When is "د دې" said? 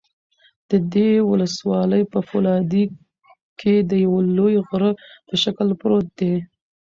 0.69-1.09